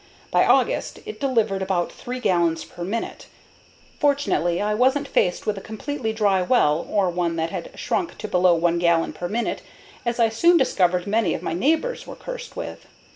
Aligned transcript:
By 0.31 0.45
August 0.47 0.97
it 1.05 1.19
delivered 1.19 1.61
about 1.61 1.91
3 1.91 2.19
gallons 2.19 2.65
per 2.65 2.83
minute. 2.83 3.27
Fortunately, 3.99 4.59
I 4.59 4.73
wasn't 4.73 5.07
faced 5.07 5.45
with 5.45 5.59
a 5.59 5.61
completely 5.61 6.11
dry 6.11 6.41
well 6.41 6.87
or 6.89 7.11
one 7.11 7.35
that 7.35 7.51
had 7.51 7.69
shrunk 7.77 8.17
to 8.17 8.27
below 8.27 8.55
1 8.55 8.79
gallon 8.79 9.13
per 9.13 9.29
minute, 9.29 9.61
as 10.03 10.19
I 10.19 10.29
soon 10.29 10.57
discovered 10.57 11.05
many 11.05 11.35
of 11.35 11.43
my 11.43 11.53
neighbors 11.53 12.07
were 12.07 12.15
cursed 12.15 12.55
with. 12.55 12.87